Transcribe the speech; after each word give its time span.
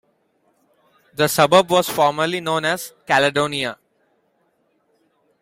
The 1.13 1.27
suburb 1.27 1.69
was 1.69 1.87
formerly 1.87 2.41
known 2.41 2.65
as 2.65 2.91
"Caledonia". 3.05 3.77